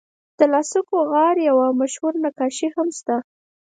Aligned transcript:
د 0.37 0.39
لاسکو 0.53 0.95
غار 1.11 1.35
یوه 1.49 1.67
مشهور 1.81 2.13
نقاشي 2.25 2.67
هم 2.75 2.87
شته. 2.97 3.15